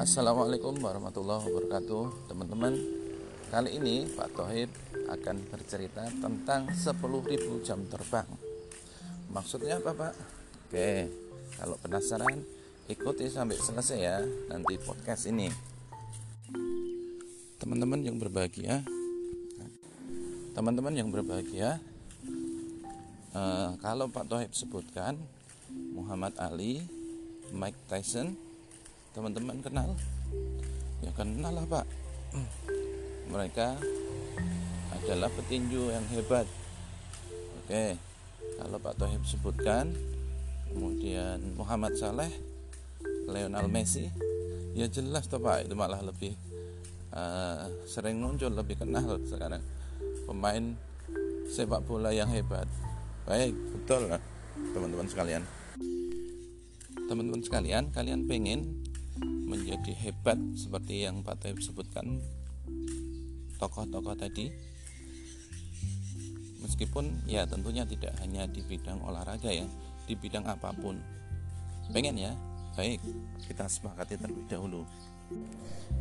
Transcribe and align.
Assalamualaikum 0.00 0.80
warahmatullahi 0.80 1.44
wabarakatuh 1.44 2.32
Teman-teman. 2.32 2.72
Kali 3.52 3.76
ini 3.76 4.08
Pak 4.08 4.32
Tohib 4.32 4.72
akan 4.96 5.36
bercerita 5.52 6.08
tentang 6.08 6.72
10.000 6.72 6.96
jam 7.60 7.84
terbang. 7.84 8.24
Maksudnya 9.28 9.76
apa 9.76 9.92
Pak? 9.92 10.14
Oke, 10.64 11.04
kalau 11.52 11.76
penasaran 11.84 12.32
ikuti 12.88 13.28
sampai 13.28 13.60
selesai 13.60 14.00
ya 14.00 14.24
nanti 14.48 14.80
podcast 14.80 15.28
ini. 15.28 15.52
Teman-teman 17.60 18.00
yang 18.00 18.16
berbahagia. 18.16 18.80
Teman-teman 20.56 20.96
yang 20.96 21.12
berbahagia 21.12 21.76
eh, 23.36 23.68
Kalau 23.76 24.08
Pak 24.08 24.32
Tohib 24.32 24.56
sebutkan 24.56 25.20
Muhammad 25.92 26.32
Ali 26.40 26.88
Mike 27.52 27.76
Tyson 27.84 28.48
teman-teman 29.14 29.58
kenal? 29.62 29.90
Ya 31.02 31.10
kenal 31.16 31.52
lah 31.54 31.66
pak. 31.66 31.86
Mereka 33.30 33.78
adalah 34.94 35.30
petinju 35.32 35.90
yang 35.90 36.06
hebat. 36.14 36.46
Oke 37.64 37.96
kalau 38.60 38.76
Pak 38.76 38.94
Tohib 39.00 39.22
sebutkan 39.24 39.94
kemudian 40.68 41.40
Muhammad 41.56 41.96
Saleh 41.96 42.28
Lionel 43.24 43.72
Messi 43.72 44.10
ya 44.76 44.86
jelas 44.86 45.26
toh 45.26 45.40
Pak 45.40 45.66
itu 45.66 45.74
malah 45.74 46.04
lebih 46.04 46.36
uh, 47.16 47.66
sering 47.88 48.20
muncul 48.20 48.52
lebih 48.52 48.78
kenal 48.78 49.16
sekarang 49.24 49.64
pemain 50.28 50.76
sepak 51.50 51.82
bola 51.82 52.14
yang 52.14 52.30
hebat. 52.30 52.68
Baik 53.26 53.56
betul 53.74 54.06
teman-teman 54.70 55.06
sekalian. 55.10 55.42
Teman-teman 57.10 57.42
sekalian 57.42 57.90
kalian 57.90 58.30
pengen 58.30 58.89
menjadi 59.50 59.90
hebat 60.06 60.38
seperti 60.54 61.02
yang 61.02 61.26
Pak 61.26 61.42
Taib 61.42 61.58
sebutkan 61.58 62.22
tokoh-tokoh 63.58 64.14
tadi. 64.14 64.54
Meskipun 66.62 67.26
ya 67.26 67.42
tentunya 67.50 67.82
tidak 67.82 68.14
hanya 68.22 68.46
di 68.46 68.62
bidang 68.62 69.02
olahraga 69.02 69.50
ya 69.50 69.66
di 70.06 70.14
bidang 70.14 70.46
apa 70.46 70.70
pun. 70.70 71.02
Pengen 71.90 72.14
ya 72.14 72.32
baik 72.78 73.02
kita 73.50 73.66
sepakati 73.66 74.14
terlebih 74.14 74.46
dahulu. 74.46 74.86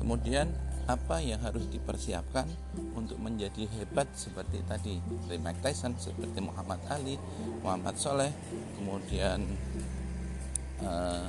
Kemudian 0.00 0.48
apa 0.84 1.16
yang 1.20 1.40
harus 1.40 1.64
dipersiapkan 1.68 2.44
untuk 2.92 3.16
menjadi 3.20 3.64
hebat 3.80 4.08
seperti 4.16 4.60
tadi? 4.64 5.00
Dari 5.28 5.40
Mike 5.40 5.60
Tyson 5.64 5.96
seperti 5.96 6.44
Muhammad 6.44 6.80
Ali 6.92 7.16
Muhammad 7.64 7.96
Soleh 7.96 8.32
kemudian 8.76 9.40
uh, 10.84 11.28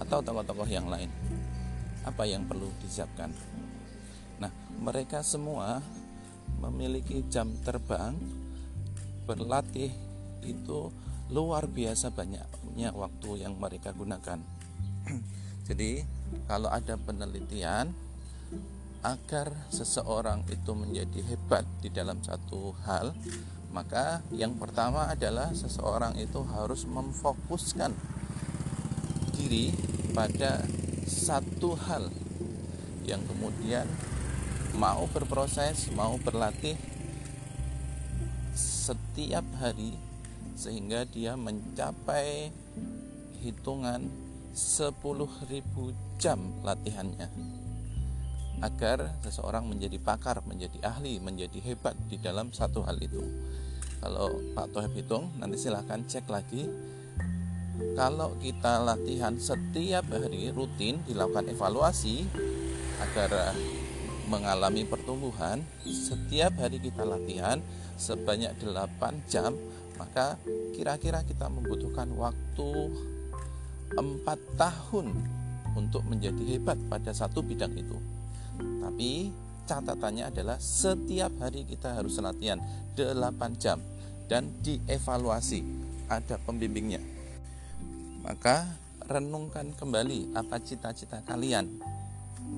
atau 0.00 0.20
tokoh-tokoh 0.20 0.68
yang 0.68 0.86
lain? 0.90 1.10
Apa 2.04 2.28
yang 2.28 2.44
perlu 2.44 2.68
disiapkan? 2.84 3.32
Nah 4.38 4.50
mereka 4.80 5.24
semua 5.24 5.80
memiliki 6.60 7.24
jam 7.30 7.50
terbang 7.64 8.14
berlatih 9.24 9.90
itu 10.44 10.92
luar 11.32 11.64
biasa 11.64 12.12
banyaknya 12.12 12.92
waktu 12.92 13.46
yang 13.46 13.56
mereka 13.56 13.96
gunakan. 13.96 14.38
Jadi 15.68 16.04
kalau 16.44 16.68
ada 16.68 17.00
penelitian 17.00 17.88
agar 19.04 19.52
seseorang 19.68 20.48
itu 20.48 20.72
menjadi 20.72 21.20
hebat 21.28 21.68
di 21.84 21.92
dalam 21.92 22.24
satu 22.24 22.72
hal 22.88 23.12
maka 23.74 24.22
yang 24.30 24.54
pertama 24.56 25.10
adalah 25.10 25.52
seseorang 25.52 26.14
itu 26.16 26.40
harus 26.46 26.86
memfokuskan 26.86 27.92
diri 29.34 29.74
pada 30.14 30.62
satu 31.04 31.74
hal 31.74 32.08
yang 33.04 33.20
kemudian 33.28 33.84
mau 34.74 35.06
berproses, 35.10 35.92
mau 35.94 36.16
berlatih 36.18 36.74
setiap 38.54 39.44
hari 39.58 39.94
sehingga 40.54 41.04
dia 41.06 41.34
mencapai 41.34 42.50
hitungan 43.42 44.06
10.000 44.54 45.02
jam 46.22 46.38
latihannya 46.62 47.26
agar 48.62 49.18
seseorang 49.26 49.66
menjadi 49.66 49.98
pakar, 49.98 50.40
menjadi 50.46 50.78
ahli, 50.86 51.18
menjadi 51.18 51.58
hebat 51.60 51.98
di 52.06 52.22
dalam 52.22 52.54
satu 52.54 52.86
hal 52.86 52.96
itu. 53.02 53.20
Kalau 53.98 54.30
Pak 54.54 54.70
Tohib 54.70 54.94
hitung, 54.94 55.34
nanti 55.42 55.58
silahkan 55.58 56.00
cek 56.06 56.30
lagi 56.30 56.70
kalau 57.94 58.38
kita 58.38 58.82
latihan 58.82 59.34
setiap 59.34 60.06
hari 60.10 60.54
rutin 60.54 61.02
dilakukan 61.06 61.50
evaluasi 61.50 62.26
agar 63.02 63.30
eh, 63.50 63.54
mengalami 64.30 64.86
pertumbuhan 64.86 65.62
setiap 65.82 66.54
hari 66.58 66.78
kita 66.78 67.02
latihan 67.02 67.58
sebanyak 67.98 68.54
8 68.62 69.30
jam 69.30 69.54
maka 69.98 70.38
kira-kira 70.74 71.22
kita 71.22 71.46
membutuhkan 71.46 72.10
waktu 72.18 72.70
4 73.94 74.26
tahun 74.58 75.06
untuk 75.78 76.02
menjadi 76.06 76.58
hebat 76.58 76.78
pada 76.90 77.14
satu 77.14 77.42
bidang 77.42 77.74
itu. 77.78 77.98
Tapi 78.58 79.30
catatannya 79.66 80.34
adalah 80.34 80.58
setiap 80.58 81.30
hari 81.38 81.62
kita 81.62 81.94
harus 81.94 82.18
latihan 82.18 82.58
8 82.98 83.14
jam 83.62 83.78
dan 84.26 84.50
dievaluasi. 84.62 85.62
Ada 86.10 86.42
pembimbingnya 86.42 87.13
maka 88.24 88.64
renungkan 89.04 89.76
kembali 89.76 90.32
apa 90.32 90.56
cita-cita 90.64 91.20
kalian. 91.28 91.68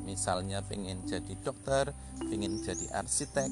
Misalnya 0.06 0.62
pengen 0.62 1.02
jadi 1.02 1.34
dokter 1.42 1.90
pengen 2.22 2.62
jadi 2.62 2.86
arsitek 3.02 3.50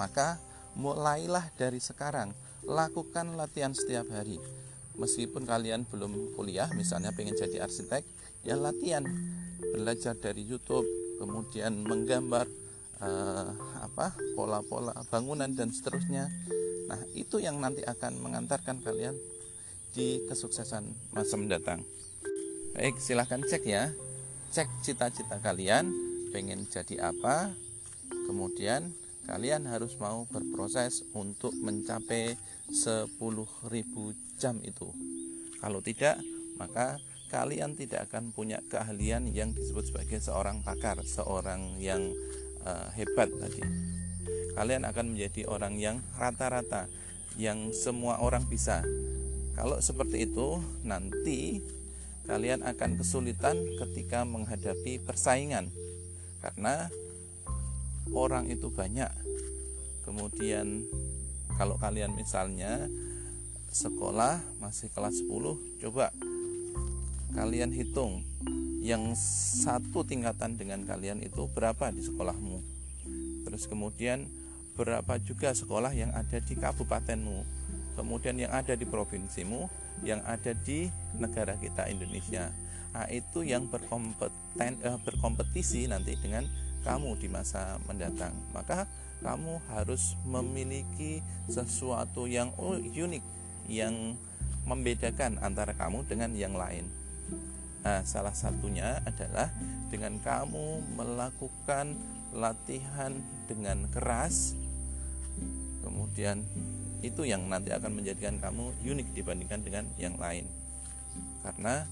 maka 0.00 0.40
mulailah 0.74 1.52
dari 1.60 1.78
sekarang. 1.78 2.32
Lakukan 2.64 3.36
latihan 3.36 3.76
setiap 3.76 4.08
hari. 4.08 4.40
Meskipun 4.96 5.44
kalian 5.44 5.84
belum 5.88 6.36
kuliah 6.36 6.68
misalnya 6.72 7.12
pengen 7.12 7.36
jadi 7.36 7.64
arsitek 7.64 8.04
ya 8.44 8.56
latihan. 8.56 9.04
Belajar 9.60 10.16
dari 10.16 10.40
YouTube 10.48 10.88
kemudian 11.20 11.84
menggambar 11.84 12.48
uh, 13.04 13.52
apa 13.84 14.16
pola-pola 14.32 14.96
bangunan 15.12 15.52
dan 15.52 15.68
seterusnya. 15.68 16.32
Nah 16.88 17.00
itu 17.12 17.36
yang 17.36 17.60
nanti 17.60 17.84
akan 17.84 18.16
mengantarkan 18.24 18.80
kalian 18.80 19.20
di 19.94 20.22
kesuksesan 20.26 21.14
masa 21.14 21.34
mendatang. 21.38 21.82
Baik, 22.74 23.02
silahkan 23.02 23.42
cek 23.42 23.64
ya. 23.66 23.90
Cek 24.50 24.66
cita-cita 24.82 25.38
kalian, 25.42 25.90
pengen 26.34 26.66
jadi 26.66 27.10
apa, 27.10 27.54
kemudian 28.26 28.94
kalian 29.26 29.66
harus 29.66 29.94
mau 29.98 30.26
berproses 30.26 31.06
untuk 31.14 31.54
mencapai 31.54 32.34
10.000 32.70 33.10
jam 34.38 34.58
itu. 34.62 34.90
Kalau 35.62 35.78
tidak, 35.82 36.18
maka 36.58 36.98
kalian 37.30 37.78
tidak 37.78 38.10
akan 38.10 38.34
punya 38.34 38.58
keahlian 38.66 39.30
yang 39.30 39.54
disebut 39.54 39.94
sebagai 39.94 40.18
seorang 40.18 40.66
pakar, 40.66 40.98
seorang 41.06 41.78
yang 41.78 42.10
uh, 42.66 42.90
hebat 42.98 43.30
tadi. 43.30 43.62
Kalian 44.58 44.82
akan 44.82 45.14
menjadi 45.14 45.46
orang 45.46 45.78
yang 45.78 46.02
rata-rata, 46.18 46.90
yang 47.38 47.70
semua 47.70 48.18
orang 48.18 48.42
bisa, 48.50 48.82
kalau 49.60 49.76
seperti 49.76 50.24
itu, 50.24 50.56
nanti 50.88 51.60
kalian 52.24 52.64
akan 52.64 52.96
kesulitan 52.96 53.60
ketika 53.76 54.24
menghadapi 54.24 55.04
persaingan 55.04 55.68
karena 56.40 56.88
orang 58.16 58.48
itu 58.48 58.72
banyak. 58.72 59.12
Kemudian 60.08 60.88
kalau 61.60 61.76
kalian 61.76 62.16
misalnya 62.16 62.88
sekolah 63.68 64.40
masih 64.64 64.88
kelas 64.96 65.20
10, 65.28 65.28
coba 65.84 66.08
kalian 67.36 67.76
hitung 67.76 68.24
yang 68.80 69.12
satu 69.60 70.08
tingkatan 70.08 70.56
dengan 70.56 70.88
kalian 70.88 71.20
itu 71.20 71.52
berapa 71.52 71.92
di 71.92 72.00
sekolahmu. 72.00 72.64
Terus 73.44 73.68
kemudian 73.68 74.24
berapa 74.72 75.20
juga 75.20 75.52
sekolah 75.52 75.92
yang 75.92 76.16
ada 76.16 76.40
di 76.40 76.56
kabupatenmu 76.56 77.60
kemudian 78.00 78.40
yang 78.40 78.48
ada 78.48 78.72
di 78.72 78.88
provinsimu, 78.88 79.68
yang 80.00 80.24
ada 80.24 80.56
di 80.56 80.88
negara 81.20 81.52
kita 81.60 81.84
Indonesia. 81.92 82.48
Nah, 82.96 83.06
itu 83.12 83.44
yang 83.44 83.68
berkompeten 83.68 84.72
eh, 84.80 84.98
berkompetisi 85.04 85.84
nanti 85.92 86.16
dengan 86.16 86.48
kamu 86.80 87.20
di 87.20 87.28
masa 87.28 87.76
mendatang. 87.84 88.32
Maka 88.56 88.88
kamu 89.20 89.60
harus 89.68 90.16
memiliki 90.24 91.20
sesuatu 91.52 92.24
yang 92.24 92.56
unik 92.56 93.20
yang 93.68 94.16
membedakan 94.64 95.36
antara 95.44 95.76
kamu 95.76 96.08
dengan 96.08 96.32
yang 96.32 96.56
lain. 96.56 96.88
Nah, 97.84 98.00
salah 98.04 98.32
satunya 98.32 99.04
adalah 99.04 99.52
dengan 99.92 100.16
kamu 100.20 100.96
melakukan 100.96 101.96
latihan 102.32 103.12
dengan 103.48 103.88
keras, 103.90 104.54
kemudian 105.82 106.44
itu 107.00 107.24
yang 107.24 107.48
nanti 107.48 107.72
akan 107.72 108.00
menjadikan 108.00 108.36
kamu 108.40 108.72
unik 108.84 109.08
dibandingkan 109.16 109.60
dengan 109.64 109.84
yang 109.96 110.16
lain 110.20 110.44
karena 111.40 111.88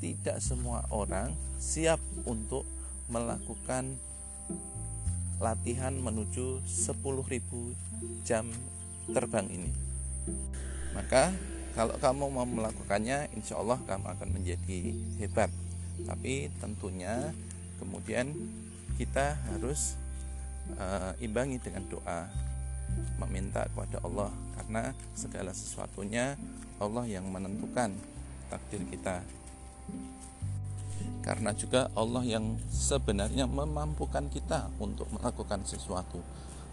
tidak 0.00 0.40
semua 0.40 0.84
orang 0.92 1.32
siap 1.56 2.00
untuk 2.28 2.64
melakukan 3.08 3.96
latihan 5.36 5.92
menuju 5.92 6.64
10.000 6.64 8.24
jam 8.24 8.48
terbang 9.12 9.46
ini. 9.52 9.70
Maka 10.96 11.30
kalau 11.76 11.92
kamu 12.00 12.24
mau 12.32 12.48
melakukannya, 12.48 13.28
insya 13.36 13.60
Allah 13.60 13.76
kamu 13.84 14.06
akan 14.16 14.28
menjadi 14.32 14.80
hebat. 15.20 15.52
Tapi 16.08 16.48
tentunya 16.56 17.36
kemudian 17.76 18.32
kita 18.96 19.36
harus 19.52 20.00
uh, 20.80 21.12
imbangi 21.20 21.60
dengan 21.60 21.84
doa, 21.92 22.32
meminta 23.20 23.64
kepada 23.72 24.02
Allah. 24.04 24.30
Karena 24.56 24.92
segala 25.14 25.52
sesuatunya 25.52 26.36
Allah 26.82 27.04
yang 27.08 27.28
menentukan 27.28 27.94
takdir 28.52 28.82
kita. 28.90 29.22
Karena 31.26 31.50
juga 31.56 31.90
Allah 31.98 32.22
yang 32.22 32.54
sebenarnya 32.70 33.50
memampukan 33.50 34.30
kita 34.30 34.70
untuk 34.78 35.10
melakukan 35.10 35.66
sesuatu. 35.66 36.22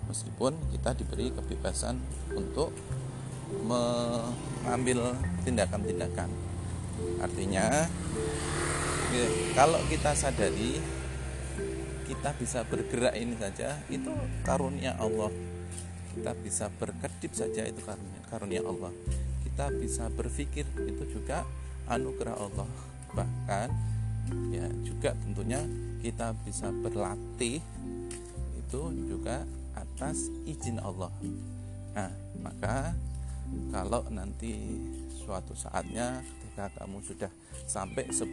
Meskipun 0.05 0.53
kita 0.75 0.93
diberi 0.93 1.33
kebebasan 1.33 1.97
untuk 2.37 2.69
mengambil 3.65 5.17
tindakan-tindakan. 5.41 6.29
Artinya 7.21 7.89
ya, 9.13 9.25
kalau 9.57 9.79
kita 9.89 10.13
sadari 10.13 10.77
kita 12.03 12.29
bisa 12.35 12.61
bergerak 12.67 13.15
ini 13.15 13.33
saja 13.39 13.79
itu 13.87 14.11
karunia 14.43 14.93
Allah 14.99 15.31
kita 16.13 16.31
bisa 16.38 16.65
berkedip 16.77 17.31
saja 17.33 17.65
itu 17.65 17.81
karunia 17.81 18.21
karunia 18.30 18.62
Allah. 18.62 18.94
Kita 19.44 19.69
bisa 19.74 20.10
berpikir 20.13 20.65
itu 20.86 21.04
juga 21.10 21.45
anugerah 21.89 22.38
Allah. 22.38 22.69
Bahkan 23.13 23.69
ya 24.54 24.65
juga 24.86 25.13
tentunya 25.19 25.62
kita 26.01 26.33
bisa 26.45 26.69
berlatih 26.69 27.60
itu 28.57 28.81
juga 29.10 29.45
atas 29.74 30.30
izin 30.45 30.81
Allah. 30.81 31.12
Nah 31.94 32.10
maka 32.42 32.94
kalau 33.69 34.01
nanti 34.10 34.81
suatu 35.13 35.54
saatnya 35.54 36.21
ketika 36.42 36.69
kamu 36.81 37.01
sudah 37.06 37.31
sampai 37.65 38.10
10.000 38.10 38.30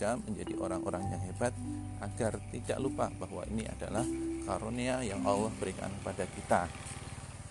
jam 0.00 0.20
menjadi 0.24 0.54
orang-orang 0.60 1.04
yang 1.12 1.22
hebat 1.28 1.52
agar 2.00 2.40
tidak 2.52 2.78
lupa 2.78 3.10
bahwa 3.16 3.42
ini 3.48 3.64
adalah 3.66 4.04
karunia 4.48 5.04
yang 5.04 5.20
Allah 5.26 5.52
berikan 5.60 5.92
kepada 6.00 6.24
kita 6.32 6.62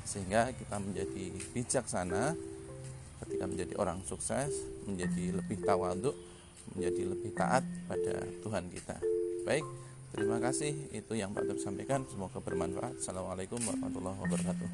sehingga 0.08 0.56
kita 0.56 0.80
menjadi 0.80 1.36
bijaksana 1.52 2.32
ketika 3.28 3.44
menjadi 3.44 3.74
orang 3.76 4.00
sukses 4.08 4.56
menjadi 4.88 5.36
lebih 5.36 5.60
tawaduk 5.68 6.16
menjadi 6.76 7.02
lebih 7.08 7.32
taat 7.36 7.64
pada 7.88 8.28
Tuhan 8.44 8.68
kita. 8.68 8.98
Baik, 9.48 9.64
terima 10.12 10.38
kasih. 10.44 10.76
Itu 10.92 11.16
yang 11.16 11.32
Pak 11.32 11.48
Tur 11.48 11.60
sampaikan. 11.64 12.04
Semoga 12.12 12.44
bermanfaat. 12.44 13.00
Assalamualaikum 13.00 13.60
warahmatullahi 13.64 14.18
wabarakatuh. 14.20 14.70